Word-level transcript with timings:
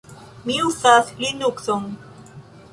Mi 0.45 0.55
uzas 0.69 1.13
Linukson. 1.21 1.87